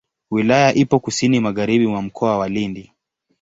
Wilaya 0.31 0.73
ipo 0.75 0.99
kusini 0.99 1.39
magharibi 1.39 1.87
mwa 1.87 2.01
Mkoa 2.01 2.37
wa 2.37 2.49
Lindi. 2.49 2.91